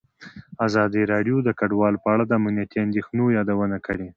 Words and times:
ازادي 0.67 1.03
راډیو 1.13 1.37
د 1.43 1.49
کډوال 1.59 1.95
په 2.03 2.07
اړه 2.13 2.23
د 2.27 2.31
امنیتي 2.39 2.77
اندېښنو 2.85 3.25
یادونه 3.37 3.77
کړې. 3.85 4.07